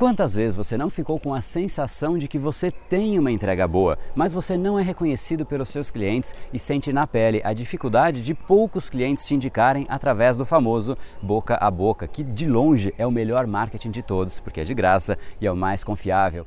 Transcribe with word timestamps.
Quantas 0.00 0.32
vezes 0.32 0.56
você 0.56 0.76
não 0.76 0.88
ficou 0.88 1.18
com 1.18 1.34
a 1.34 1.40
sensação 1.40 2.16
de 2.16 2.28
que 2.28 2.38
você 2.38 2.70
tem 2.70 3.18
uma 3.18 3.32
entrega 3.32 3.66
boa, 3.66 3.98
mas 4.14 4.32
você 4.32 4.56
não 4.56 4.78
é 4.78 4.82
reconhecido 4.84 5.44
pelos 5.44 5.70
seus 5.70 5.90
clientes 5.90 6.36
e 6.52 6.58
sente 6.58 6.92
na 6.92 7.04
pele 7.04 7.40
a 7.42 7.52
dificuldade 7.52 8.22
de 8.22 8.32
poucos 8.32 8.88
clientes 8.88 9.26
te 9.26 9.34
indicarem 9.34 9.86
através 9.88 10.36
do 10.36 10.46
famoso 10.46 10.96
boca 11.20 11.56
a 11.56 11.68
boca, 11.68 12.06
que 12.06 12.22
de 12.22 12.46
longe 12.46 12.94
é 12.96 13.04
o 13.04 13.10
melhor 13.10 13.44
marketing 13.48 13.90
de 13.90 14.04
todos, 14.04 14.38
porque 14.38 14.60
é 14.60 14.64
de 14.64 14.72
graça 14.72 15.18
e 15.40 15.48
é 15.48 15.50
o 15.50 15.56
mais 15.56 15.82
confiável. 15.82 16.46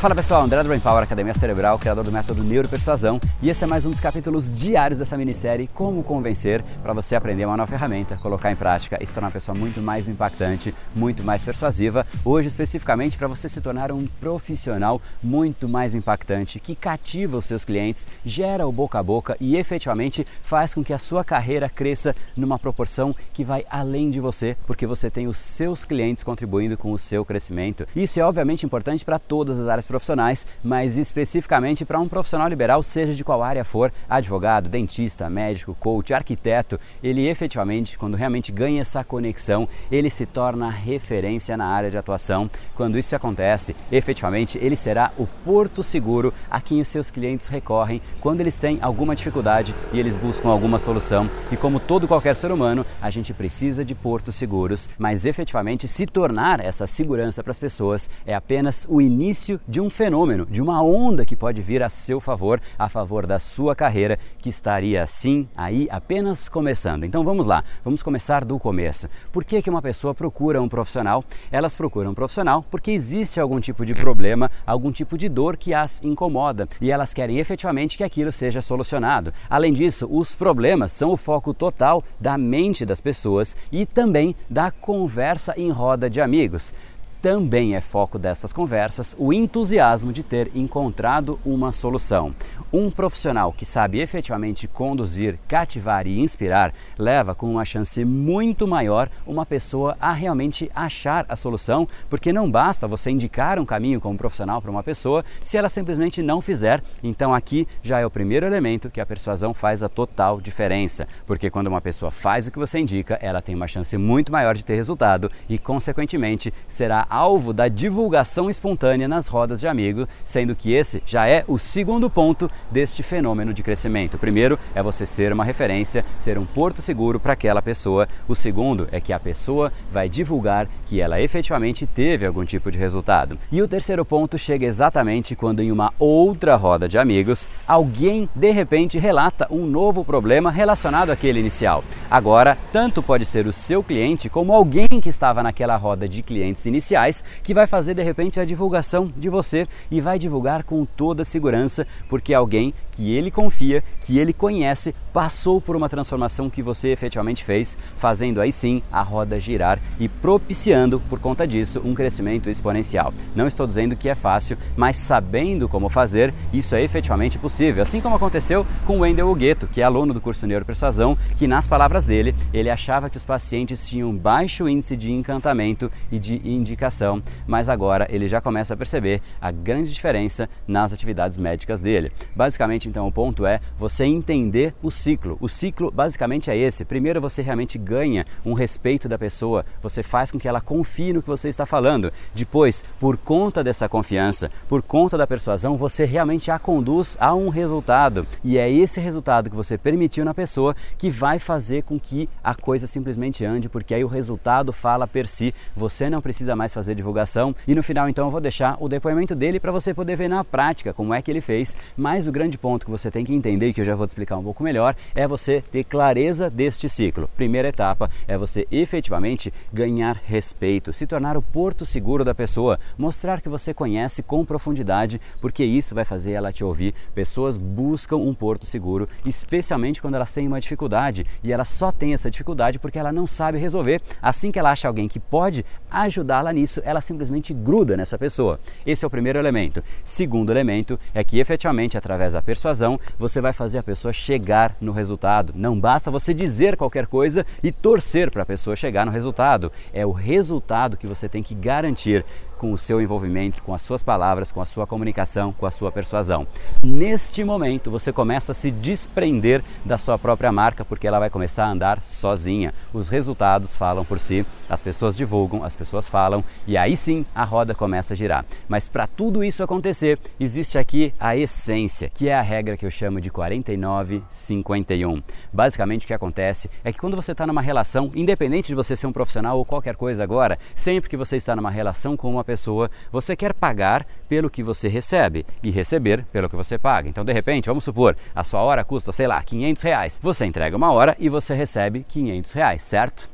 Fala 0.00 0.14
pessoal, 0.14 0.40
André 0.40 0.62
do 0.62 0.80
Power, 0.80 1.02
Academia 1.02 1.34
Cerebral, 1.34 1.78
criador 1.78 2.02
do 2.02 2.10
método 2.10 2.42
Neuropersuasão, 2.42 3.20
e 3.42 3.50
esse 3.50 3.64
é 3.64 3.66
mais 3.66 3.84
um 3.84 3.90
dos 3.90 4.00
capítulos 4.00 4.50
diários 4.50 4.98
dessa 4.98 5.14
minissérie 5.14 5.66
Como 5.74 6.02
Convencer, 6.02 6.64
para 6.82 6.94
você 6.94 7.14
aprender 7.14 7.44
uma 7.44 7.54
nova 7.54 7.70
ferramenta, 7.70 8.16
colocar 8.16 8.50
em 8.50 8.56
prática 8.56 8.96
e 8.98 9.06
se 9.06 9.12
tornar 9.12 9.26
uma 9.26 9.32
pessoa 9.34 9.54
muito 9.54 9.82
mais 9.82 10.08
impactante, 10.08 10.74
muito 10.96 11.22
mais 11.22 11.42
persuasiva. 11.42 12.06
Hoje, 12.24 12.48
especificamente, 12.48 13.18
para 13.18 13.28
você 13.28 13.46
se 13.46 13.60
tornar 13.60 13.92
um 13.92 14.06
profissional 14.06 15.02
muito 15.22 15.68
mais 15.68 15.94
impactante, 15.94 16.60
que 16.60 16.74
cativa 16.74 17.36
os 17.36 17.44
seus 17.44 17.62
clientes, 17.62 18.06
gera 18.24 18.66
o 18.66 18.72
boca 18.72 18.98
a 18.98 19.02
boca 19.02 19.36
e 19.38 19.54
efetivamente 19.54 20.26
faz 20.40 20.72
com 20.72 20.82
que 20.82 20.94
a 20.94 20.98
sua 20.98 21.22
carreira 21.22 21.68
cresça 21.68 22.16
numa 22.34 22.58
proporção 22.58 23.14
que 23.34 23.44
vai 23.44 23.66
além 23.68 24.08
de 24.08 24.18
você, 24.18 24.56
porque 24.66 24.86
você 24.86 25.10
tem 25.10 25.26
os 25.26 25.36
seus 25.36 25.84
clientes 25.84 26.22
contribuindo 26.22 26.78
com 26.78 26.90
o 26.90 26.98
seu 26.98 27.22
crescimento. 27.22 27.86
Isso 27.94 28.18
é 28.18 28.24
obviamente 28.24 28.64
importante 28.64 29.04
para 29.04 29.18
todas 29.18 29.60
as 29.60 29.68
áreas 29.68 29.89
profissionais, 29.90 30.46
mas 30.62 30.96
especificamente 30.96 31.84
para 31.84 31.98
um 31.98 32.08
profissional 32.08 32.48
liberal, 32.48 32.82
seja 32.82 33.12
de 33.12 33.24
qual 33.24 33.42
área 33.42 33.64
for, 33.64 33.92
advogado, 34.08 34.68
dentista, 34.68 35.28
médico, 35.28 35.76
coach, 35.78 36.14
arquiteto, 36.14 36.78
ele 37.02 37.26
efetivamente, 37.26 37.98
quando 37.98 38.16
realmente 38.16 38.52
ganha 38.52 38.80
essa 38.80 39.02
conexão, 39.02 39.68
ele 39.90 40.08
se 40.08 40.24
torna 40.24 40.70
referência 40.70 41.56
na 41.56 41.66
área 41.66 41.90
de 41.90 41.98
atuação. 41.98 42.48
Quando 42.76 42.98
isso 42.98 43.16
acontece, 43.16 43.74
efetivamente, 43.90 44.58
ele 44.58 44.76
será 44.76 45.10
o 45.18 45.26
porto 45.44 45.82
seguro 45.82 46.32
a 46.48 46.60
quem 46.60 46.80
os 46.80 46.88
seus 46.88 47.10
clientes 47.10 47.48
recorrem 47.48 48.00
quando 48.20 48.40
eles 48.40 48.58
têm 48.58 48.78
alguma 48.80 49.16
dificuldade 49.16 49.74
e 49.92 49.98
eles 49.98 50.16
buscam 50.16 50.48
alguma 50.48 50.78
solução. 50.78 51.28
E 51.50 51.56
como 51.56 51.80
todo 51.80 52.06
qualquer 52.06 52.36
ser 52.36 52.52
humano, 52.52 52.86
a 53.02 53.10
gente 53.10 53.34
precisa 53.34 53.84
de 53.84 53.94
portos 53.94 54.36
seguros, 54.36 54.88
mas 54.96 55.24
efetivamente 55.24 55.88
se 55.88 56.06
tornar 56.06 56.60
essa 56.60 56.86
segurança 56.86 57.42
para 57.42 57.50
as 57.50 57.58
pessoas 57.58 58.08
é 58.26 58.34
apenas 58.34 58.86
o 58.88 59.00
início 59.00 59.60
de 59.66 59.79
um 59.80 59.90
fenômeno, 59.90 60.46
de 60.46 60.60
uma 60.60 60.82
onda 60.82 61.24
que 61.24 61.36
pode 61.36 61.60
vir 61.62 61.82
a 61.82 61.88
seu 61.88 62.20
favor, 62.20 62.60
a 62.78 62.88
favor 62.88 63.26
da 63.26 63.38
sua 63.38 63.74
carreira, 63.74 64.18
que 64.38 64.48
estaria 64.48 65.02
assim 65.02 65.48
aí 65.56 65.88
apenas 65.90 66.48
começando. 66.48 67.04
Então 67.04 67.24
vamos 67.24 67.46
lá, 67.46 67.64
vamos 67.84 68.02
começar 68.02 68.44
do 68.44 68.58
começo. 68.58 69.08
Por 69.32 69.44
que, 69.44 69.62
que 69.62 69.70
uma 69.70 69.82
pessoa 69.82 70.14
procura 70.14 70.60
um 70.60 70.68
profissional? 70.68 71.24
Elas 71.50 71.76
procuram 71.76 72.10
um 72.10 72.14
profissional 72.14 72.64
porque 72.70 72.90
existe 72.90 73.40
algum 73.40 73.60
tipo 73.60 73.84
de 73.86 73.94
problema, 73.94 74.50
algum 74.66 74.92
tipo 74.92 75.16
de 75.16 75.28
dor 75.28 75.56
que 75.56 75.72
as 75.74 76.02
incomoda 76.02 76.68
e 76.80 76.90
elas 76.90 77.14
querem 77.14 77.38
efetivamente 77.38 77.96
que 77.96 78.04
aquilo 78.04 78.32
seja 78.32 78.60
solucionado. 78.60 79.32
Além 79.48 79.72
disso, 79.72 80.08
os 80.10 80.34
problemas 80.34 80.92
são 80.92 81.10
o 81.10 81.16
foco 81.16 81.54
total 81.54 82.02
da 82.20 82.36
mente 82.36 82.84
das 82.84 83.00
pessoas 83.00 83.56
e 83.70 83.86
também 83.86 84.34
da 84.48 84.70
conversa 84.70 85.54
em 85.56 85.70
roda 85.70 86.08
de 86.08 86.20
amigos 86.20 86.72
também 87.20 87.74
é 87.74 87.80
foco 87.80 88.18
dessas 88.18 88.52
conversas 88.52 89.14
o 89.18 89.32
entusiasmo 89.32 90.12
de 90.12 90.22
ter 90.22 90.50
encontrado 90.54 91.38
uma 91.44 91.70
solução. 91.70 92.34
Um 92.72 92.90
profissional 92.90 93.52
que 93.52 93.66
sabe 93.66 94.00
efetivamente 94.00 94.66
conduzir, 94.66 95.38
cativar 95.48 96.06
e 96.06 96.20
inspirar 96.20 96.72
leva 96.98 97.34
com 97.34 97.50
uma 97.50 97.64
chance 97.64 98.04
muito 98.04 98.66
maior 98.66 99.10
uma 99.26 99.44
pessoa 99.44 99.96
a 100.00 100.12
realmente 100.12 100.70
achar 100.74 101.26
a 101.28 101.36
solução, 101.36 101.86
porque 102.08 102.32
não 102.32 102.50
basta 102.50 102.86
você 102.86 103.10
indicar 103.10 103.58
um 103.58 103.66
caminho 103.66 104.00
como 104.00 104.16
profissional 104.16 104.62
para 104.62 104.70
uma 104.70 104.82
pessoa 104.82 105.24
se 105.42 105.56
ela 105.56 105.68
simplesmente 105.68 106.22
não 106.22 106.40
fizer. 106.40 106.82
Então 107.02 107.34
aqui 107.34 107.66
já 107.82 107.98
é 107.98 108.06
o 108.06 108.10
primeiro 108.10 108.46
elemento 108.46 108.88
que 108.88 109.00
a 109.00 109.06
persuasão 109.06 109.52
faz 109.52 109.82
a 109.82 109.88
total 109.88 110.40
diferença, 110.40 111.06
porque 111.26 111.50
quando 111.50 111.66
uma 111.66 111.80
pessoa 111.80 112.10
faz 112.10 112.46
o 112.46 112.50
que 112.50 112.58
você 112.58 112.78
indica, 112.78 113.18
ela 113.20 113.42
tem 113.42 113.54
uma 113.54 113.68
chance 113.68 113.96
muito 113.98 114.32
maior 114.32 114.54
de 114.54 114.64
ter 114.64 114.76
resultado 114.76 115.30
e 115.48 115.58
consequentemente 115.58 116.52
será 116.66 117.06
alvo 117.10 117.52
da 117.52 117.66
divulgação 117.66 118.48
espontânea 118.48 119.08
nas 119.08 119.26
rodas 119.26 119.60
de 119.60 119.66
amigos, 119.66 120.06
sendo 120.24 120.54
que 120.54 120.72
esse 120.72 121.02
já 121.04 121.26
é 121.26 121.44
o 121.48 121.58
segundo 121.58 122.08
ponto 122.08 122.50
deste 122.70 123.02
fenômeno 123.02 123.52
de 123.52 123.62
crescimento. 123.62 124.14
O 124.14 124.18
primeiro 124.18 124.58
é 124.74 124.82
você 124.82 125.04
ser 125.04 125.32
uma 125.32 125.44
referência, 125.44 126.04
ser 126.18 126.38
um 126.38 126.46
porto 126.46 126.80
seguro 126.80 127.18
para 127.18 127.32
aquela 127.32 127.60
pessoa. 127.60 128.08
O 128.28 128.34
segundo 128.34 128.88
é 128.92 129.00
que 129.00 129.12
a 129.12 129.18
pessoa 129.18 129.72
vai 129.90 130.08
divulgar 130.08 130.68
que 130.86 131.00
ela 131.00 131.20
efetivamente 131.20 131.86
teve 131.86 132.24
algum 132.24 132.44
tipo 132.44 132.70
de 132.70 132.78
resultado. 132.78 133.36
E 133.50 133.60
o 133.60 133.68
terceiro 133.68 134.04
ponto 134.04 134.38
chega 134.38 134.64
exatamente 134.64 135.34
quando, 135.34 135.60
em 135.60 135.72
uma 135.72 135.92
outra 135.98 136.54
roda 136.56 136.88
de 136.88 136.98
amigos, 136.98 137.50
alguém 137.66 138.28
de 138.34 138.50
repente 138.52 138.98
relata 138.98 139.48
um 139.50 139.66
novo 139.66 140.04
problema 140.04 140.50
relacionado 140.50 141.10
àquele 141.10 141.40
inicial. 141.40 141.82
Agora, 142.10 142.56
tanto 142.72 143.02
pode 143.02 143.26
ser 143.26 143.46
o 143.46 143.52
seu 143.52 143.82
cliente 143.82 144.28
como 144.28 144.52
alguém 144.52 144.88
que 145.02 145.08
estava 145.08 145.42
naquela 145.42 145.76
roda 145.76 146.08
de 146.08 146.22
clientes 146.22 146.66
iniciais 147.00 147.24
que 147.42 147.54
vai 147.54 147.66
fazer 147.66 147.94
de 147.94 148.02
repente 148.02 148.38
a 148.38 148.44
divulgação 148.44 149.12
de 149.16 149.28
você 149.28 149.66
e 149.90 150.00
vai 150.00 150.18
divulgar 150.18 150.64
com 150.64 150.84
toda 150.84 151.24
segurança, 151.24 151.86
porque 152.08 152.34
alguém 152.34 152.74
que 153.00 153.16
ele 153.16 153.30
confia, 153.30 153.82
que 154.02 154.18
ele 154.18 154.30
conhece, 154.30 154.94
passou 155.10 155.58
por 155.58 155.74
uma 155.74 155.88
transformação 155.88 156.50
que 156.50 156.62
você 156.62 156.88
efetivamente 156.88 157.42
fez, 157.42 157.74
fazendo 157.96 158.42
aí 158.42 158.52
sim 158.52 158.82
a 158.92 159.00
roda 159.00 159.40
girar 159.40 159.80
e 159.98 160.06
propiciando, 160.06 161.00
por 161.08 161.18
conta 161.18 161.46
disso, 161.46 161.80
um 161.82 161.94
crescimento 161.94 162.50
exponencial. 162.50 163.14
Não 163.34 163.46
estou 163.46 163.66
dizendo 163.66 163.96
que 163.96 164.06
é 164.06 164.14
fácil, 164.14 164.58
mas 164.76 164.96
sabendo 164.96 165.66
como 165.66 165.88
fazer, 165.88 166.34
isso 166.52 166.74
é 166.74 166.82
efetivamente 166.82 167.38
possível. 167.38 167.82
Assim 167.82 168.02
como 168.02 168.16
aconteceu 168.16 168.66
com 168.86 169.00
Wendel 169.00 169.34
Gueto, 169.34 169.66
que 169.66 169.80
é 169.80 169.84
aluno 169.84 170.12
do 170.12 170.20
curso 170.20 170.46
Neuropersuasão, 170.46 171.16
que 171.38 171.46
nas 171.46 171.66
palavras 171.66 172.04
dele, 172.04 172.34
ele 172.52 172.68
achava 172.68 173.08
que 173.08 173.16
os 173.16 173.24
pacientes 173.24 173.88
tinham 173.88 174.14
baixo 174.14 174.68
índice 174.68 174.94
de 174.94 175.10
encantamento 175.10 175.90
e 176.12 176.18
de 176.18 176.36
indicação, 176.46 177.22
mas 177.46 177.70
agora 177.70 178.06
ele 178.10 178.28
já 178.28 178.42
começa 178.42 178.74
a 178.74 178.76
perceber 178.76 179.22
a 179.40 179.50
grande 179.50 179.90
diferença 179.90 180.50
nas 180.68 180.92
atividades 180.92 181.38
médicas 181.38 181.80
dele. 181.80 182.12
Basicamente, 182.36 182.89
então, 182.90 183.06
o 183.06 183.12
ponto 183.12 183.46
é 183.46 183.60
você 183.78 184.04
entender 184.04 184.74
o 184.82 184.90
ciclo. 184.90 185.38
O 185.40 185.48
ciclo 185.48 185.90
basicamente 185.90 186.50
é 186.50 186.56
esse. 186.56 186.84
Primeiro 186.84 187.20
você 187.20 187.40
realmente 187.40 187.78
ganha 187.78 188.26
um 188.44 188.52
respeito 188.52 189.08
da 189.08 189.16
pessoa, 189.16 189.64
você 189.80 190.02
faz 190.02 190.30
com 190.30 190.38
que 190.38 190.48
ela 190.48 190.60
confie 190.60 191.12
no 191.12 191.22
que 191.22 191.28
você 191.28 191.48
está 191.48 191.64
falando. 191.64 192.12
Depois, 192.34 192.84
por 192.98 193.16
conta 193.16 193.62
dessa 193.62 193.88
confiança, 193.88 194.50
por 194.68 194.82
conta 194.82 195.16
da 195.16 195.26
persuasão, 195.26 195.76
você 195.76 196.04
realmente 196.04 196.50
a 196.50 196.58
conduz 196.58 197.16
a 197.20 197.32
um 197.34 197.48
resultado. 197.48 198.26
E 198.42 198.58
é 198.58 198.70
esse 198.70 199.00
resultado 199.00 199.48
que 199.48 199.56
você 199.56 199.78
permitiu 199.78 200.24
na 200.24 200.34
pessoa 200.34 200.74
que 200.98 201.10
vai 201.10 201.38
fazer 201.38 201.84
com 201.84 201.98
que 201.98 202.28
a 202.42 202.54
coisa 202.54 202.86
simplesmente 202.86 203.44
ande, 203.44 203.68
porque 203.68 203.94
aí 203.94 204.02
o 204.02 204.08
resultado 204.08 204.72
fala 204.72 205.06
per 205.06 205.28
si. 205.28 205.54
Você 205.76 206.10
não 206.10 206.20
precisa 206.20 206.56
mais 206.56 206.74
fazer 206.74 206.96
divulgação. 206.96 207.54
E 207.68 207.74
no 207.74 207.82
final, 207.82 208.08
então, 208.08 208.26
eu 208.26 208.30
vou 208.30 208.40
deixar 208.40 208.76
o 208.80 208.88
depoimento 208.88 209.34
dele 209.34 209.60
para 209.60 209.70
você 209.70 209.94
poder 209.94 210.16
ver 210.16 210.28
na 210.28 210.42
prática 210.42 210.92
como 210.92 211.14
é 211.14 211.22
que 211.22 211.30
ele 211.30 211.40
fez. 211.40 211.76
Mas 211.96 212.26
o 212.26 212.32
grande 212.32 212.58
ponto 212.58 212.69
que 212.78 212.90
você 212.90 213.10
tem 213.10 213.24
que 213.24 213.34
entender 213.34 213.72
que 213.72 213.80
eu 213.80 213.84
já 213.84 213.94
vou 213.94 214.06
te 214.06 214.10
explicar 214.10 214.36
um 214.36 214.42
pouco 214.42 214.62
melhor 214.62 214.94
é 215.14 215.26
você 215.26 215.62
ter 215.72 215.84
clareza 215.84 216.48
deste 216.48 216.88
ciclo. 216.88 217.28
Primeira 217.36 217.68
etapa 217.68 218.10
é 218.26 218.36
você 218.36 218.66
efetivamente 218.70 219.52
ganhar 219.72 220.20
respeito, 220.24 220.92
se 220.92 221.06
tornar 221.06 221.36
o 221.36 221.42
porto 221.42 221.84
seguro 221.84 222.24
da 222.24 222.34
pessoa, 222.34 222.78
mostrar 222.96 223.40
que 223.40 223.48
você 223.48 223.74
conhece 223.74 224.22
com 224.22 224.44
profundidade, 224.44 225.20
porque 225.40 225.64
isso 225.64 225.94
vai 225.94 226.04
fazer 226.04 226.32
ela 226.32 226.52
te 226.52 226.62
ouvir. 226.62 226.94
Pessoas 227.14 227.56
buscam 227.56 228.16
um 228.16 228.34
porto 228.34 228.66
seguro, 228.66 229.08
especialmente 229.24 230.00
quando 230.00 230.14
elas 230.14 230.32
têm 230.32 230.46
uma 230.46 230.60
dificuldade 230.60 231.26
e 231.42 231.52
ela 231.52 231.64
só 231.64 231.90
tem 231.90 232.12
essa 232.12 232.30
dificuldade 232.30 232.78
porque 232.78 232.98
ela 232.98 233.12
não 233.12 233.26
sabe 233.26 233.58
resolver. 233.58 234.00
Assim 234.20 234.50
que 234.50 234.58
ela 234.58 234.70
acha 234.70 234.88
alguém 234.88 235.08
que 235.08 235.18
pode 235.18 235.64
ajudá-la 235.90 236.52
nisso, 236.52 236.80
ela 236.84 237.00
simplesmente 237.00 237.52
gruda 237.52 237.96
nessa 237.96 238.18
pessoa. 238.18 238.60
Esse 238.86 239.04
é 239.04 239.08
o 239.08 239.10
primeiro 239.10 239.38
elemento. 239.38 239.82
Segundo 240.04 240.50
elemento 240.50 240.98
é 241.14 241.24
que 241.24 241.38
efetivamente 241.38 241.96
através 241.96 242.32
da 242.32 242.42
persuasão 242.60 243.00
você 243.18 243.40
vai 243.40 243.52
fazer 243.54 243.78
a 243.78 243.82
pessoa 243.82 244.12
chegar 244.12 244.76
no 244.80 244.92
resultado. 244.92 245.54
Não 245.56 245.80
basta 245.80 246.10
você 246.10 246.34
dizer 246.34 246.76
qualquer 246.76 247.06
coisa 247.06 247.46
e 247.62 247.72
torcer 247.72 248.30
para 248.30 248.42
a 248.42 248.46
pessoa 248.46 248.76
chegar 248.76 249.06
no 249.06 249.12
resultado. 249.12 249.72
É 249.92 250.04
o 250.04 250.12
resultado 250.12 250.96
que 250.96 251.06
você 251.06 251.28
tem 251.28 251.42
que 251.42 251.54
garantir 251.54 252.24
com 252.60 252.72
o 252.74 252.78
seu 252.78 253.00
envolvimento, 253.00 253.62
com 253.62 253.72
as 253.72 253.80
suas 253.80 254.02
palavras, 254.02 254.52
com 254.52 254.60
a 254.60 254.66
sua 254.66 254.86
comunicação, 254.86 255.50
com 255.50 255.64
a 255.64 255.70
sua 255.70 255.90
persuasão. 255.90 256.46
Neste 256.82 257.42
momento, 257.42 257.90
você 257.90 258.12
começa 258.12 258.52
a 258.52 258.54
se 258.54 258.70
desprender 258.70 259.64
da 259.82 259.96
sua 259.96 260.18
própria 260.18 260.52
marca, 260.52 260.84
porque 260.84 261.06
ela 261.06 261.18
vai 261.18 261.30
começar 261.30 261.64
a 261.64 261.70
andar 261.70 262.02
sozinha. 262.02 262.74
Os 262.92 263.08
resultados 263.08 263.74
falam 263.74 264.04
por 264.04 264.18
si, 264.18 264.44
as 264.68 264.82
pessoas 264.82 265.16
divulgam, 265.16 265.64
as 265.64 265.74
pessoas 265.74 266.06
falam 266.06 266.44
e 266.66 266.76
aí 266.76 266.98
sim 266.98 267.24
a 267.34 267.44
roda 267.44 267.74
começa 267.74 268.12
a 268.12 268.16
girar. 268.16 268.44
Mas 268.68 268.88
para 268.88 269.06
tudo 269.06 269.42
isso 269.42 269.62
acontecer, 269.62 270.18
existe 270.38 270.76
aqui 270.76 271.14
a 271.18 271.34
essência, 271.34 272.10
que 272.10 272.28
é 272.28 272.34
a 272.34 272.42
regra 272.42 272.76
que 272.76 272.84
eu 272.84 272.90
chamo 272.90 273.22
de 273.22 273.30
49-51. 273.30 275.22
Basicamente, 275.50 276.04
o 276.04 276.06
que 276.06 276.12
acontece 276.12 276.68
é 276.84 276.92
que 276.92 276.98
quando 276.98 277.16
você 277.16 277.32
está 277.32 277.46
numa 277.46 277.62
relação, 277.62 278.10
independente 278.14 278.66
de 278.66 278.74
você 278.74 278.94
ser 278.94 279.06
um 279.06 279.12
profissional 279.14 279.56
ou 279.56 279.64
qualquer 279.64 279.96
coisa 279.96 280.22
agora, 280.22 280.58
sempre 280.74 281.08
que 281.08 281.16
você 281.16 281.38
está 281.38 281.56
numa 281.56 281.70
relação 281.70 282.18
com 282.18 282.30
uma 282.30 282.44
pessoa, 282.50 282.90
você 283.12 283.36
quer 283.36 283.54
pagar 283.54 284.04
pelo 284.28 284.50
que 284.50 284.60
você 284.60 284.88
recebe 284.88 285.46
e 285.62 285.70
receber 285.70 286.24
pelo 286.32 286.50
que 286.50 286.56
você 286.56 286.76
paga. 286.76 287.08
Então, 287.08 287.24
de 287.24 287.32
repente, 287.32 287.66
vamos 287.66 287.84
supor, 287.84 288.16
a 288.34 288.42
sua 288.42 288.60
hora 288.60 288.84
custa, 288.84 289.12
sei 289.12 289.28
lá, 289.28 289.40
500 289.40 289.82
reais. 289.84 290.20
Você 290.20 290.44
entrega 290.44 290.76
uma 290.76 290.90
hora 290.90 291.14
e 291.16 291.28
você 291.28 291.54
recebe 291.54 292.04
500 292.08 292.52
reais, 292.52 292.82
certo? 292.82 293.29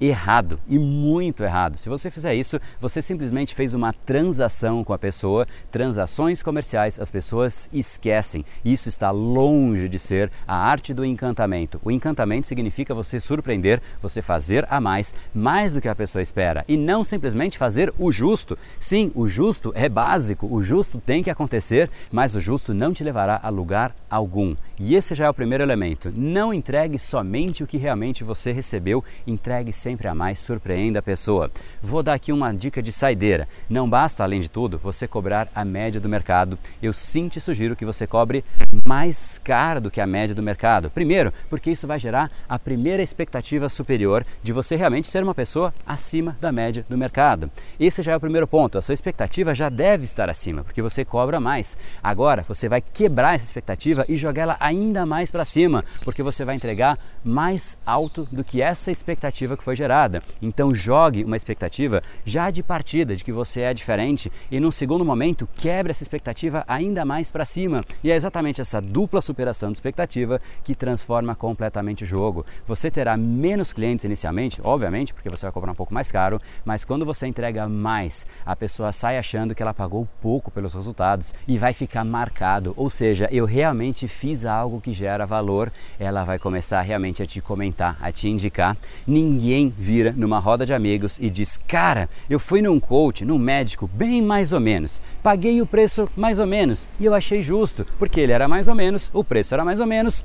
Errado 0.00 0.58
e 0.68 0.78
muito 0.78 1.44
errado. 1.44 1.76
Se 1.76 1.88
você 1.88 2.10
fizer 2.10 2.34
isso, 2.34 2.58
você 2.80 3.02
simplesmente 3.02 3.54
fez 3.54 3.74
uma 3.74 3.92
transação 3.92 4.82
com 4.82 4.92
a 4.92 4.98
pessoa. 4.98 5.46
Transações 5.70 6.42
comerciais 6.42 6.98
as 6.98 7.10
pessoas 7.10 7.68
esquecem. 7.72 8.44
Isso 8.64 8.88
está 8.88 9.10
longe 9.10 9.88
de 9.88 9.98
ser 9.98 10.30
a 10.46 10.56
arte 10.56 10.94
do 10.94 11.04
encantamento. 11.04 11.80
O 11.84 11.90
encantamento 11.90 12.46
significa 12.46 12.94
você 12.94 13.20
surpreender, 13.20 13.82
você 14.00 14.22
fazer 14.22 14.66
a 14.70 14.80
mais, 14.80 15.14
mais 15.34 15.74
do 15.74 15.80
que 15.80 15.88
a 15.88 15.94
pessoa 15.94 16.22
espera 16.22 16.64
e 16.66 16.76
não 16.76 17.04
simplesmente 17.04 17.58
fazer 17.58 17.92
o 17.98 18.10
justo. 18.10 18.56
Sim, 18.78 19.10
o 19.14 19.28
justo 19.28 19.72
é 19.74 19.88
básico, 19.88 20.46
o 20.46 20.62
justo 20.62 20.98
tem 20.98 21.22
que 21.22 21.30
acontecer, 21.30 21.90
mas 22.10 22.34
o 22.34 22.40
justo 22.40 22.72
não 22.72 22.92
te 22.92 23.04
levará 23.04 23.38
a 23.42 23.48
lugar 23.48 23.94
algum. 24.08 24.54
E 24.78 24.94
esse 24.94 25.14
já 25.14 25.26
é 25.26 25.30
o 25.30 25.34
primeiro 25.34 25.62
elemento. 25.62 26.10
Não 26.16 26.54
entregue 26.54 26.98
somente 26.98 27.62
o 27.62 27.66
que 27.66 27.76
realmente 27.76 28.24
você 28.24 28.50
recebeu, 28.50 29.04
entregue 29.26 29.72
sempre 29.90 30.06
a 30.06 30.14
mais, 30.14 30.38
surpreenda 30.38 31.00
a 31.00 31.02
pessoa. 31.02 31.50
Vou 31.82 32.00
dar 32.00 32.14
aqui 32.14 32.32
uma 32.32 32.52
dica 32.52 32.80
de 32.80 32.92
saideira. 32.92 33.48
Não 33.68 33.90
basta, 33.90 34.22
além 34.22 34.40
de 34.40 34.48
tudo, 34.48 34.78
você 34.78 35.08
cobrar 35.08 35.48
a 35.52 35.64
média 35.64 36.00
do 36.00 36.08
mercado. 36.08 36.56
Eu 36.80 36.92
sim 36.92 37.28
te 37.28 37.40
sugiro 37.40 37.74
que 37.74 37.84
você 37.84 38.06
cobre 38.06 38.44
mais 38.84 39.40
caro 39.42 39.80
do 39.80 39.90
que 39.90 40.00
a 40.00 40.06
média 40.06 40.32
do 40.32 40.44
mercado. 40.44 40.90
Primeiro, 40.90 41.32
porque 41.48 41.72
isso 41.72 41.88
vai 41.88 41.98
gerar 41.98 42.30
a 42.48 42.56
primeira 42.56 43.02
expectativa 43.02 43.68
superior 43.68 44.24
de 44.44 44.52
você 44.52 44.76
realmente 44.76 45.08
ser 45.08 45.24
uma 45.24 45.34
pessoa 45.34 45.74
acima 45.84 46.36
da 46.40 46.52
média 46.52 46.86
do 46.88 46.96
mercado. 46.96 47.50
Esse 47.78 48.00
já 48.00 48.12
é 48.12 48.16
o 48.16 48.20
primeiro 48.20 48.46
ponto. 48.46 48.78
A 48.78 48.82
sua 48.82 48.94
expectativa 48.94 49.56
já 49.56 49.68
deve 49.68 50.04
estar 50.04 50.30
acima, 50.30 50.62
porque 50.62 50.80
você 50.80 51.04
cobra 51.04 51.40
mais. 51.40 51.76
Agora, 52.00 52.44
você 52.44 52.68
vai 52.68 52.80
quebrar 52.80 53.34
essa 53.34 53.44
expectativa 53.44 54.04
e 54.08 54.16
jogar 54.16 54.42
ela 54.42 54.56
ainda 54.60 55.04
mais 55.04 55.32
para 55.32 55.44
cima, 55.44 55.84
porque 56.04 56.22
você 56.22 56.44
vai 56.44 56.54
entregar 56.54 56.96
mais 57.24 57.76
alto 57.84 58.26
do 58.30 58.44
que 58.44 58.62
essa 58.62 58.90
expectativa 58.90 59.56
que 59.56 59.64
foi 59.64 59.76
gerada. 59.76 60.22
Então 60.40 60.74
jogue 60.74 61.24
uma 61.24 61.36
expectativa 61.36 62.02
já 62.24 62.50
de 62.50 62.62
partida 62.62 63.14
de 63.14 63.24
que 63.24 63.32
você 63.32 63.62
é 63.62 63.74
diferente 63.74 64.30
e 64.50 64.60
num 64.60 64.70
segundo 64.70 65.04
momento 65.04 65.48
quebre 65.56 65.90
essa 65.90 66.02
expectativa 66.02 66.64
ainda 66.66 67.04
mais 67.04 67.30
para 67.30 67.44
cima. 67.44 67.80
E 68.02 68.10
é 68.10 68.16
exatamente 68.16 68.60
essa 68.60 68.80
dupla 68.80 69.20
superação 69.20 69.70
de 69.70 69.76
expectativa 69.76 70.40
que 70.64 70.74
transforma 70.74 71.34
completamente 71.34 72.04
o 72.04 72.06
jogo. 72.06 72.44
Você 72.66 72.90
terá 72.90 73.16
menos 73.16 73.72
clientes 73.72 74.04
inicialmente, 74.04 74.60
obviamente, 74.62 75.12
porque 75.12 75.28
você 75.28 75.46
vai 75.46 75.52
cobrar 75.52 75.72
um 75.72 75.74
pouco 75.74 75.94
mais 75.94 76.10
caro, 76.10 76.40
mas 76.64 76.84
quando 76.84 77.04
você 77.04 77.26
entrega 77.26 77.68
mais, 77.68 78.26
a 78.44 78.56
pessoa 78.56 78.92
sai 78.92 79.18
achando 79.18 79.54
que 79.54 79.62
ela 79.62 79.74
pagou 79.74 80.06
pouco 80.20 80.50
pelos 80.50 80.74
resultados 80.74 81.34
e 81.46 81.58
vai 81.58 81.72
ficar 81.72 82.04
marcado. 82.04 82.72
Ou 82.76 82.88
seja, 82.88 83.28
eu 83.30 83.44
realmente 83.44 84.08
fiz 84.08 84.44
algo 84.44 84.80
que 84.80 84.92
gera 84.92 85.26
valor, 85.26 85.72
ela 85.98 86.24
vai 86.24 86.38
começar 86.38 86.80
realmente 86.80 87.09
a 87.22 87.26
te 87.26 87.40
comentar, 87.40 87.96
a 88.00 88.12
te 88.12 88.28
indicar. 88.28 88.76
Ninguém 89.06 89.72
vira 89.76 90.12
numa 90.16 90.38
roda 90.38 90.64
de 90.64 90.74
amigos 90.74 91.18
e 91.20 91.30
diz: 91.30 91.58
Cara, 91.66 92.08
eu 92.28 92.38
fui 92.38 92.62
num 92.62 92.78
coach, 92.78 93.24
num 93.24 93.38
médico, 93.38 93.88
bem 93.92 94.22
mais 94.22 94.52
ou 94.52 94.60
menos, 94.60 95.00
paguei 95.22 95.60
o 95.60 95.66
preço 95.66 96.08
mais 96.16 96.38
ou 96.38 96.46
menos 96.46 96.86
e 96.98 97.04
eu 97.06 97.14
achei 97.14 97.42
justo, 97.42 97.86
porque 97.98 98.20
ele 98.20 98.32
era 98.32 98.46
mais 98.46 98.68
ou 98.68 98.74
menos, 98.74 99.10
o 99.12 99.24
preço 99.24 99.54
era 99.54 99.64
mais 99.64 99.80
ou 99.80 99.86
menos, 99.86 100.24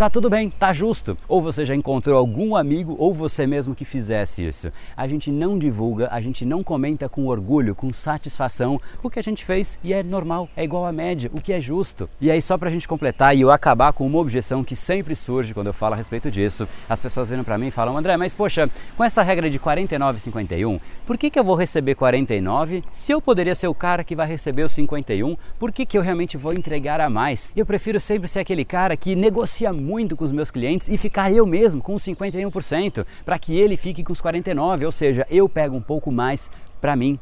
tá 0.00 0.08
tudo 0.08 0.30
bem, 0.30 0.48
tá 0.48 0.72
justo. 0.72 1.14
Ou 1.28 1.42
você 1.42 1.62
já 1.62 1.74
encontrou 1.74 2.16
algum 2.16 2.56
amigo 2.56 2.96
ou 2.98 3.12
você 3.12 3.46
mesmo 3.46 3.74
que 3.74 3.84
fizesse 3.84 4.42
isso. 4.42 4.72
A 4.96 5.06
gente 5.06 5.30
não 5.30 5.58
divulga, 5.58 6.08
a 6.10 6.22
gente 6.22 6.42
não 6.42 6.64
comenta 6.64 7.06
com 7.06 7.26
orgulho, 7.26 7.74
com 7.74 7.92
satisfação 7.92 8.80
o 9.02 9.10
que 9.10 9.18
a 9.18 9.22
gente 9.22 9.44
fez 9.44 9.78
e 9.84 9.92
é 9.92 10.02
normal, 10.02 10.48
é 10.56 10.64
igual 10.64 10.86
à 10.86 10.90
média, 10.90 11.30
o 11.34 11.40
que 11.42 11.52
é 11.52 11.60
justo. 11.60 12.08
E 12.18 12.30
aí 12.30 12.40
só 12.40 12.56
pra 12.56 12.70
gente 12.70 12.88
completar 12.88 13.36
e 13.36 13.42
eu 13.42 13.50
acabar 13.50 13.92
com 13.92 14.06
uma 14.06 14.18
objeção 14.18 14.64
que 14.64 14.74
sempre 14.74 15.14
surge 15.14 15.52
quando 15.52 15.66
eu 15.66 15.74
falo 15.74 15.92
a 15.92 15.98
respeito 15.98 16.30
disso, 16.30 16.66
as 16.88 16.98
pessoas 16.98 17.28
viram 17.28 17.44
para 17.44 17.58
mim 17.58 17.66
e 17.66 17.70
falam: 17.70 17.94
"André, 17.94 18.16
mas 18.16 18.32
poxa, 18.32 18.70
com 18.96 19.04
essa 19.04 19.22
regra 19.22 19.50
de 19.50 19.58
49,51, 19.58 20.80
por 21.04 21.18
que 21.18 21.28
que 21.28 21.38
eu 21.38 21.44
vou 21.44 21.56
receber 21.56 21.94
49 21.94 22.82
se 22.90 23.12
eu 23.12 23.20
poderia 23.20 23.54
ser 23.54 23.68
o 23.68 23.74
cara 23.74 24.02
que 24.02 24.16
vai 24.16 24.26
receber 24.26 24.62
os 24.62 24.72
51? 24.72 25.36
Por 25.58 25.70
que 25.70 25.84
que 25.84 25.98
eu 25.98 26.02
realmente 26.02 26.38
vou 26.38 26.54
entregar 26.54 27.02
a 27.02 27.10
mais? 27.10 27.52
Eu 27.54 27.66
prefiro 27.66 28.00
sempre 28.00 28.28
ser 28.28 28.38
aquele 28.38 28.64
cara 28.64 28.96
que 28.96 29.14
negocia 29.14 29.70
muito 29.74 29.89
muito 29.90 30.16
com 30.16 30.24
os 30.24 30.30
meus 30.30 30.52
clientes 30.52 30.88
e 30.88 30.96
ficar 30.96 31.32
eu 31.32 31.44
mesmo 31.44 31.82
com 31.82 31.94
os 31.94 32.04
51%, 32.04 33.04
para 33.24 33.38
que 33.40 33.58
ele 33.58 33.76
fique 33.76 34.04
com 34.04 34.12
os 34.12 34.22
49%, 34.22 34.84
ou 34.84 34.92
seja, 34.92 35.26
eu 35.28 35.48
pego 35.48 35.76
um 35.76 35.82
pouco 35.82 36.12
mais 36.12 36.48
para 36.80 36.94
mim. 36.94 37.18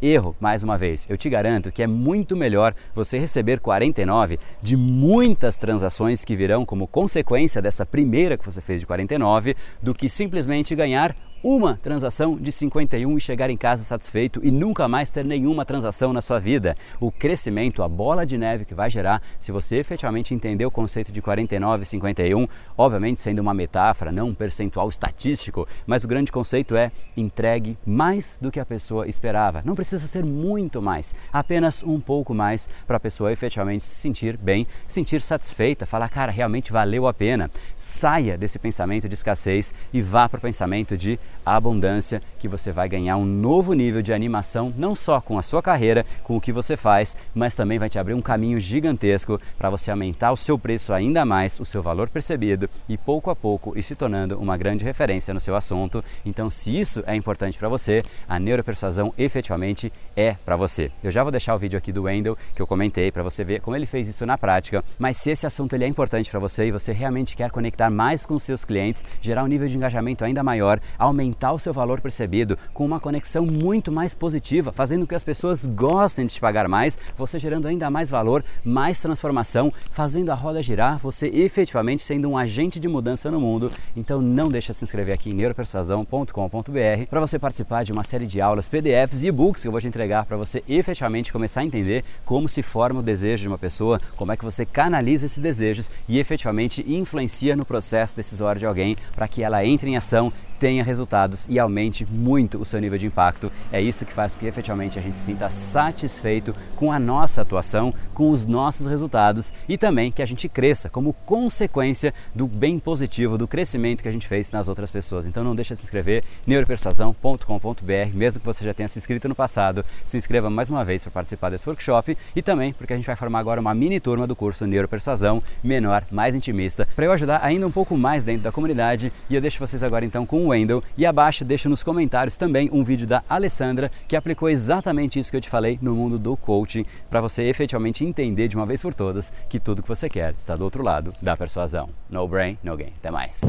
Erro, 0.00 0.34
mais 0.40 0.64
uma 0.64 0.78
vez, 0.78 1.06
eu 1.08 1.16
te 1.16 1.28
garanto 1.28 1.70
que 1.70 1.82
é 1.82 1.86
muito 1.86 2.34
melhor 2.34 2.74
você 2.94 3.18
receber 3.18 3.60
49 3.60 4.38
de 4.60 4.76
muitas 4.76 5.56
transações 5.56 6.24
que 6.24 6.34
virão 6.34 6.64
como 6.64 6.88
consequência 6.88 7.62
dessa 7.62 7.84
primeira 7.84 8.38
que 8.38 8.44
você 8.44 8.60
fez 8.60 8.80
de 8.80 8.86
49 8.86 9.54
do 9.80 9.94
que 9.94 10.08
simplesmente 10.08 10.74
ganhar 10.74 11.14
uma 11.42 11.76
transação 11.82 12.36
de 12.36 12.52
51 12.52 13.18
e 13.18 13.20
chegar 13.20 13.50
em 13.50 13.56
casa 13.56 13.82
satisfeito 13.82 14.40
e 14.44 14.50
nunca 14.50 14.86
mais 14.86 15.10
ter 15.10 15.24
nenhuma 15.24 15.64
transação 15.64 16.12
na 16.12 16.20
sua 16.20 16.38
vida. 16.38 16.76
O 17.00 17.10
crescimento, 17.10 17.82
a 17.82 17.88
bola 17.88 18.24
de 18.24 18.38
neve 18.38 18.64
que 18.64 18.74
vai 18.74 18.88
gerar, 18.90 19.20
se 19.40 19.50
você 19.50 19.76
efetivamente 19.76 20.34
entender 20.34 20.64
o 20.64 20.70
conceito 20.70 21.10
de 21.10 21.20
49 21.20 21.82
e 21.82 21.86
51, 21.86 22.46
obviamente 22.78 23.20
sendo 23.20 23.40
uma 23.40 23.52
metáfora, 23.52 24.12
não 24.12 24.28
um 24.28 24.34
percentual 24.34 24.88
estatístico, 24.88 25.66
mas 25.86 26.04
o 26.04 26.08
grande 26.08 26.30
conceito 26.30 26.76
é 26.76 26.92
entregue 27.16 27.76
mais 27.84 28.38
do 28.40 28.52
que 28.52 28.60
a 28.60 28.64
pessoa 28.64 29.08
esperava. 29.08 29.62
Não 29.64 29.74
precisa 29.74 30.06
ser 30.06 30.24
muito 30.24 30.80
mais, 30.80 31.14
apenas 31.32 31.82
um 31.82 31.98
pouco 31.98 32.32
mais 32.32 32.68
para 32.86 32.98
a 32.98 33.00
pessoa 33.00 33.32
efetivamente 33.32 33.84
se 33.84 33.96
sentir 33.96 34.36
bem, 34.36 34.66
sentir 34.86 35.20
satisfeita, 35.20 35.86
falar, 35.86 36.08
cara, 36.08 36.30
realmente 36.30 36.72
valeu 36.72 37.08
a 37.08 37.14
pena. 37.14 37.50
Saia 37.74 38.38
desse 38.38 38.58
pensamento 38.58 39.08
de 39.08 39.14
escassez 39.14 39.74
e 39.92 40.00
vá 40.00 40.28
para 40.28 40.38
o 40.38 40.42
pensamento 40.42 40.96
de 40.96 41.18
a 41.44 41.56
abundância, 41.56 42.22
que 42.38 42.48
você 42.48 42.72
vai 42.72 42.88
ganhar 42.88 43.16
um 43.16 43.24
novo 43.24 43.72
nível 43.72 44.02
de 44.02 44.12
animação, 44.12 44.72
não 44.76 44.94
só 44.94 45.20
com 45.20 45.38
a 45.38 45.42
sua 45.42 45.62
carreira, 45.62 46.04
com 46.22 46.36
o 46.36 46.40
que 46.40 46.52
você 46.52 46.76
faz, 46.76 47.16
mas 47.34 47.54
também 47.54 47.78
vai 47.78 47.88
te 47.88 47.98
abrir 47.98 48.14
um 48.14 48.22
caminho 48.22 48.60
gigantesco 48.60 49.40
para 49.58 49.70
você 49.70 49.90
aumentar 49.90 50.32
o 50.32 50.36
seu 50.36 50.58
preço 50.58 50.92
ainda 50.92 51.24
mais, 51.24 51.58
o 51.60 51.64
seu 51.64 51.82
valor 51.82 52.08
percebido 52.08 52.68
e 52.88 52.96
pouco 52.96 53.30
a 53.30 53.36
pouco 53.36 53.76
ir 53.76 53.82
se 53.82 53.94
tornando 53.94 54.38
uma 54.38 54.56
grande 54.56 54.84
referência 54.84 55.34
no 55.34 55.40
seu 55.40 55.56
assunto. 55.56 56.02
Então, 56.24 56.50
se 56.50 56.78
isso 56.78 57.02
é 57.06 57.14
importante 57.14 57.58
para 57.58 57.68
você, 57.68 58.04
a 58.28 58.38
neuropersuasão 58.38 59.12
efetivamente 59.16 59.92
é 60.16 60.34
para 60.44 60.56
você. 60.56 60.90
Eu 61.02 61.10
já 61.10 61.22
vou 61.22 61.32
deixar 61.32 61.54
o 61.54 61.58
vídeo 61.58 61.78
aqui 61.78 61.92
do 61.92 62.04
Wendell 62.04 62.36
que 62.54 62.62
eu 62.62 62.66
comentei 62.66 63.10
para 63.10 63.22
você 63.22 63.44
ver 63.44 63.60
como 63.60 63.76
ele 63.76 63.86
fez 63.86 64.08
isso 64.08 64.26
na 64.26 64.38
prática, 64.38 64.84
mas 64.98 65.16
se 65.16 65.30
esse 65.30 65.46
assunto 65.46 65.74
ele 65.74 65.84
é 65.84 65.88
importante 65.88 66.30
para 66.30 66.40
você 66.40 66.66
e 66.66 66.72
você 66.72 66.92
realmente 66.92 67.36
quer 67.36 67.50
conectar 67.50 67.90
mais 67.90 68.26
com 68.26 68.38
seus 68.38 68.64
clientes, 68.64 69.04
gerar 69.20 69.44
um 69.44 69.48
nível 69.48 69.68
de 69.68 69.76
engajamento 69.76 70.24
ainda 70.24 70.42
maior, 70.42 70.80
aumentar 70.98 71.21
aumentar 71.22 71.52
o 71.52 71.58
seu 71.58 71.72
valor 71.72 72.00
percebido 72.00 72.58
com 72.74 72.84
uma 72.84 72.98
conexão 72.98 73.46
muito 73.46 73.92
mais 73.92 74.12
positiva, 74.12 74.72
fazendo 74.72 75.02
com 75.02 75.08
que 75.08 75.14
as 75.14 75.22
pessoas 75.22 75.64
gostem 75.66 76.26
de 76.26 76.34
te 76.34 76.40
pagar 76.40 76.68
mais, 76.68 76.98
você 77.16 77.38
gerando 77.38 77.68
ainda 77.68 77.88
mais 77.90 78.10
valor, 78.10 78.44
mais 78.64 78.98
transformação, 78.98 79.72
fazendo 79.90 80.30
a 80.30 80.34
roda 80.34 80.62
girar, 80.62 80.98
você 80.98 81.28
efetivamente 81.28 82.02
sendo 82.02 82.28
um 82.28 82.36
agente 82.36 82.80
de 82.80 82.88
mudança 82.88 83.30
no 83.30 83.40
mundo. 83.40 83.70
Então 83.96 84.20
não 84.20 84.48
deixa 84.48 84.72
de 84.72 84.80
se 84.80 84.84
inscrever 84.84 85.14
aqui 85.14 85.30
em 85.30 85.34
neuropersuasão.com.br 85.34 87.06
para 87.08 87.20
você 87.20 87.38
participar 87.38 87.84
de 87.84 87.92
uma 87.92 88.02
série 88.02 88.26
de 88.26 88.40
aulas, 88.40 88.68
PDFs 88.68 89.22
e 89.22 89.28
e-books 89.28 89.62
que 89.62 89.68
eu 89.68 89.72
vou 89.72 89.80
te 89.80 89.86
entregar 89.86 90.26
para 90.26 90.36
você 90.36 90.62
efetivamente 90.68 91.32
começar 91.32 91.60
a 91.60 91.64
entender 91.64 92.04
como 92.24 92.48
se 92.48 92.62
forma 92.62 93.00
o 93.00 93.02
desejo 93.02 93.42
de 93.42 93.48
uma 93.48 93.58
pessoa, 93.58 94.00
como 94.16 94.32
é 94.32 94.36
que 94.36 94.44
você 94.44 94.66
canaliza 94.66 95.26
esses 95.26 95.38
desejos 95.38 95.90
e 96.08 96.18
efetivamente 96.18 96.84
influencia 96.92 97.54
no 97.54 97.64
processo 97.64 98.16
decisório 98.16 98.58
de 98.58 98.66
alguém 98.66 98.96
para 99.14 99.28
que 99.28 99.42
ela 99.42 99.64
entre 99.64 99.88
em 99.88 99.96
ação 99.96 100.32
tenha 100.62 100.84
resultados 100.84 101.48
e 101.50 101.58
aumente 101.58 102.06
muito 102.08 102.56
o 102.56 102.64
seu 102.64 102.78
nível 102.78 102.96
de 102.96 103.06
impacto. 103.06 103.50
É 103.72 103.80
isso 103.80 104.06
que 104.06 104.12
faz 104.12 104.32
com 104.32 104.38
que 104.38 104.46
efetivamente 104.46 104.96
a 104.96 105.02
gente 105.02 105.16
se 105.16 105.24
sinta 105.24 105.50
satisfeito 105.50 106.54
com 106.76 106.92
a 106.92 107.00
nossa 107.00 107.42
atuação, 107.42 107.92
com 108.14 108.30
os 108.30 108.46
nossos 108.46 108.86
resultados 108.86 109.52
e 109.68 109.76
também 109.76 110.12
que 110.12 110.22
a 110.22 110.24
gente 110.24 110.48
cresça 110.48 110.88
como 110.88 111.14
consequência 111.26 112.14
do 112.32 112.46
bem 112.46 112.78
positivo, 112.78 113.36
do 113.36 113.48
crescimento 113.48 114.04
que 114.04 114.08
a 114.08 114.12
gente 114.12 114.28
fez 114.28 114.52
nas 114.52 114.68
outras 114.68 114.88
pessoas. 114.88 115.26
Então 115.26 115.42
não 115.42 115.56
deixa 115.56 115.74
de 115.74 115.80
se 115.80 115.84
inscrever 115.86 116.22
neuropersuasão.com.br, 116.46 118.14
mesmo 118.14 118.38
que 118.38 118.46
você 118.46 118.62
já 118.62 118.72
tenha 118.72 118.88
se 118.88 119.00
inscrito 119.00 119.28
no 119.28 119.34
passado, 119.34 119.84
se 120.06 120.16
inscreva 120.16 120.48
mais 120.48 120.70
uma 120.70 120.84
vez 120.84 121.02
para 121.02 121.10
participar 121.10 121.50
desse 121.50 121.68
workshop 121.68 122.16
e 122.36 122.40
também 122.40 122.72
porque 122.72 122.92
a 122.92 122.96
gente 122.96 123.06
vai 123.06 123.16
formar 123.16 123.40
agora 123.40 123.60
uma 123.60 123.74
mini 123.74 123.98
turma 123.98 124.28
do 124.28 124.36
curso 124.36 124.64
Neuropersuasão, 124.64 125.42
menor, 125.60 126.04
mais 126.08 126.36
intimista, 126.36 126.86
para 126.94 127.06
eu 127.06 127.10
ajudar 127.10 127.40
ainda 127.42 127.66
um 127.66 127.72
pouco 127.72 127.98
mais 127.98 128.22
dentro 128.22 128.44
da 128.44 128.52
comunidade. 128.52 129.12
E 129.28 129.34
eu 129.34 129.40
deixo 129.40 129.58
vocês 129.58 129.82
agora 129.82 130.04
então 130.04 130.24
com 130.24 130.46
o 130.46 130.51
Wendell 130.52 130.82
e 130.96 131.06
abaixo 131.06 131.44
deixo 131.44 131.68
nos 131.68 131.82
comentários 131.82 132.36
também 132.36 132.68
um 132.70 132.84
vídeo 132.84 133.06
da 133.06 133.24
Alessandra 133.28 133.90
que 134.06 134.14
aplicou 134.14 134.48
exatamente 134.48 135.18
isso 135.18 135.30
que 135.30 135.36
eu 135.36 135.40
te 135.40 135.48
falei 135.48 135.78
no 135.80 135.94
mundo 135.94 136.18
do 136.18 136.36
coaching 136.36 136.84
para 137.10 137.20
você 137.20 137.44
efetivamente 137.44 138.04
entender 138.04 138.48
de 138.48 138.56
uma 138.56 138.66
vez 138.66 138.82
por 138.82 138.92
todas 138.92 139.32
que 139.48 139.58
tudo 139.58 139.82
que 139.82 139.88
você 139.88 140.08
quer 140.08 140.34
está 140.36 140.54
do 140.54 140.64
outro 140.64 140.82
lado 140.82 141.14
da 141.22 141.36
persuasão. 141.36 141.88
No 142.10 142.28
brain, 142.28 142.58
no 142.62 142.76
gain. 142.76 142.92
Até 142.98 143.10
mais. 143.10 143.40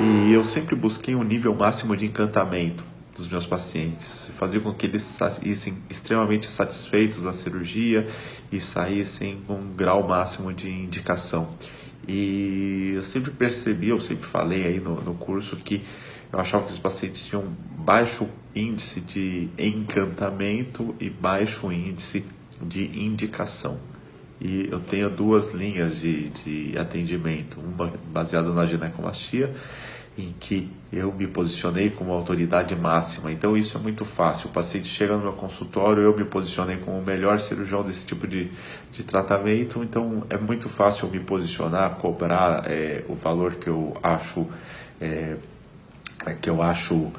E 0.00 0.32
eu 0.32 0.44
sempre 0.44 0.74
busquei 0.76 1.14
um 1.14 1.22
nível 1.22 1.54
máximo 1.54 1.96
de 1.96 2.04
encantamento 2.04 2.84
dos 3.16 3.28
meus 3.28 3.46
pacientes, 3.46 4.30
fazer 4.36 4.60
com 4.60 4.74
que 4.74 4.86
eles 4.86 5.02
saíssem 5.02 5.78
extremamente 5.88 6.46
satisfeitos 6.46 7.22
da 7.22 7.32
cirurgia 7.32 8.08
e 8.50 8.60
saíssem 8.60 9.40
com 9.46 9.54
um 9.54 9.72
grau 9.72 10.06
máximo 10.06 10.52
de 10.52 10.68
indicação. 10.68 11.48
E 12.06 12.92
eu 12.94 13.02
sempre 13.02 13.30
percebi, 13.30 13.88
eu 13.88 14.00
sempre 14.00 14.26
falei 14.26 14.66
aí 14.66 14.80
no, 14.80 15.00
no 15.00 15.14
curso 15.14 15.56
que 15.56 15.82
eu 16.32 16.38
achava 16.38 16.64
que 16.64 16.72
os 16.72 16.78
pacientes 16.78 17.24
tinham 17.24 17.44
baixo 17.78 18.28
índice 18.54 19.00
de 19.00 19.48
encantamento 19.58 20.94
e 21.00 21.08
baixo 21.08 21.70
índice 21.72 22.24
de 22.60 22.84
indicação. 22.98 23.78
E 24.40 24.68
eu 24.70 24.80
tenho 24.80 25.08
duas 25.08 25.52
linhas 25.52 26.00
de, 26.00 26.28
de 26.30 26.78
atendimento, 26.78 27.58
uma 27.60 27.92
baseada 28.12 28.52
na 28.52 28.64
ginecomastia 28.64 29.54
em 30.16 30.32
que 30.38 30.70
eu 30.92 31.12
me 31.12 31.26
posicionei 31.26 31.90
como 31.90 32.12
autoridade 32.12 32.74
máxima. 32.76 33.32
Então 33.32 33.56
isso 33.56 33.76
é 33.76 33.80
muito 33.80 34.04
fácil. 34.04 34.48
O 34.48 34.52
paciente 34.52 34.86
chega 34.86 35.16
no 35.16 35.22
meu 35.22 35.32
consultório, 35.32 36.02
eu 36.02 36.16
me 36.16 36.24
posicionei 36.24 36.76
como 36.76 36.98
o 36.98 37.04
melhor 37.04 37.38
cirurgião 37.38 37.82
desse 37.82 38.06
tipo 38.06 38.26
de, 38.26 38.50
de 38.92 39.02
tratamento. 39.02 39.82
Então 39.82 40.24
é 40.30 40.36
muito 40.36 40.68
fácil 40.68 41.06
eu 41.08 41.12
me 41.12 41.20
posicionar, 41.20 41.96
cobrar 41.96 42.70
é, 42.70 43.04
o 43.08 43.14
valor 43.14 43.56
que 43.56 43.68
eu 43.68 43.96
acho 44.02 44.46
é, 45.00 45.36
que 46.40 46.48
eu 46.48 46.62
acho 46.62 47.12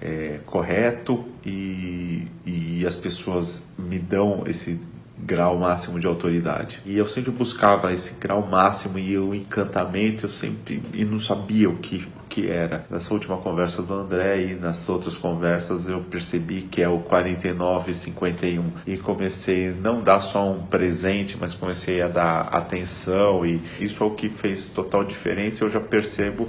é, 0.00 0.40
correto 0.46 1.26
e, 1.44 2.26
e 2.46 2.84
as 2.86 2.96
pessoas 2.96 3.64
me 3.78 3.98
dão 3.98 4.44
esse 4.46 4.80
grau 5.24 5.58
máximo 5.58 5.98
de 5.98 6.06
autoridade. 6.06 6.80
E 6.84 6.96
eu 6.96 7.06
sempre 7.06 7.30
buscava 7.30 7.92
esse 7.92 8.14
grau 8.14 8.46
máximo 8.46 8.98
e 8.98 9.16
o 9.18 9.34
encantamento, 9.34 10.26
eu 10.26 10.30
sempre 10.30 10.82
e 10.94 11.04
não 11.04 11.18
sabia 11.18 11.68
o 11.68 11.76
que 11.76 12.06
que 12.30 12.48
era. 12.48 12.86
Nessa 12.88 13.12
última 13.12 13.36
conversa 13.36 13.82
do 13.82 13.92
André 13.92 14.44
e 14.44 14.54
nas 14.54 14.88
outras 14.88 15.18
conversas 15.18 15.88
eu 15.88 16.00
percebi 16.00 16.62
que 16.62 16.80
é 16.80 16.88
o 16.88 17.00
4951 17.00 18.70
e 18.86 18.96
comecei 18.96 19.72
não 19.72 20.00
dar 20.00 20.20
só 20.20 20.48
um 20.48 20.62
presente, 20.62 21.36
mas 21.38 21.52
comecei 21.52 22.00
a 22.00 22.06
dar 22.06 22.42
atenção 22.42 23.44
e 23.44 23.60
isso 23.80 24.02
é 24.02 24.06
o 24.06 24.12
que 24.12 24.28
fez 24.28 24.70
total 24.70 25.02
diferença. 25.02 25.64
Eu 25.64 25.70
já 25.70 25.80
percebo 25.80 26.48